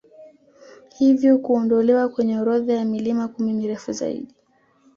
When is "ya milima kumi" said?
2.73-3.53